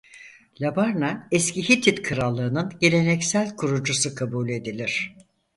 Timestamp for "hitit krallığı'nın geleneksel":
1.69-3.55